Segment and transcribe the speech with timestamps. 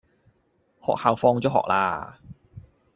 [0.81, 2.15] 學校放咗學喇